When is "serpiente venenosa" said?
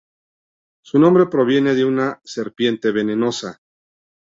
2.25-3.61